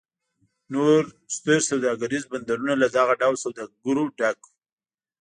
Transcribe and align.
نور 0.73 1.01
ستر 1.35 1.59
سوداګریز 1.69 2.23
بندرونه 2.31 2.73
له 2.81 2.87
دغه 2.97 3.13
ډول 3.21 3.35
سوداګرو 3.43 4.03
ډک 4.17 4.39
و. 4.45 4.49